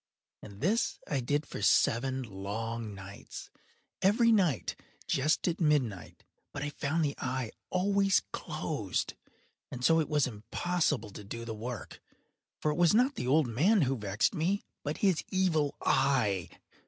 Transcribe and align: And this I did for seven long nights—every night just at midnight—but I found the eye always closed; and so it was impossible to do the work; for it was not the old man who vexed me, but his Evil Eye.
And 0.41 0.61
this 0.61 0.97
I 1.07 1.19
did 1.19 1.45
for 1.45 1.61
seven 1.61 2.23
long 2.23 2.95
nights—every 2.95 4.31
night 4.31 4.75
just 5.07 5.47
at 5.47 5.61
midnight—but 5.61 6.63
I 6.63 6.71
found 6.71 7.05
the 7.05 7.13
eye 7.19 7.51
always 7.69 8.23
closed; 8.31 9.13
and 9.71 9.85
so 9.85 9.99
it 9.99 10.09
was 10.09 10.25
impossible 10.25 11.11
to 11.11 11.23
do 11.23 11.45
the 11.45 11.53
work; 11.53 12.01
for 12.59 12.71
it 12.71 12.77
was 12.77 12.95
not 12.95 13.13
the 13.13 13.27
old 13.27 13.45
man 13.45 13.81
who 13.83 13.95
vexed 13.95 14.33
me, 14.33 14.63
but 14.81 14.97
his 15.05 15.23
Evil 15.29 15.75
Eye. 15.81 16.49